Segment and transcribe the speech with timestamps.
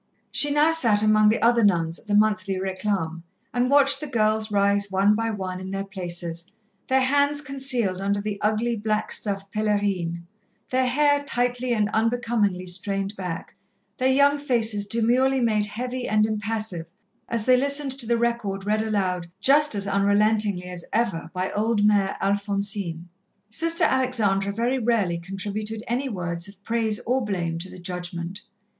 [0.31, 3.21] She now sat among the other nuns at the monthly réclame
[3.53, 6.51] and watched the girls rise one by one in their places,
[6.87, 10.23] their hands concealed under the ugly black stuff pèlerine,
[10.71, 13.53] their hair tightly and unbecomingly strained back,
[13.99, 16.89] their young faces demurely made heavy and impassive,
[17.29, 21.83] as they listened to the record read aloud just as unrelentingly as ever by old
[21.87, 23.07] Mère Alphonsine.
[23.51, 28.41] Sister Alexandra very rarely contributed any words of praise or blame to the judgment.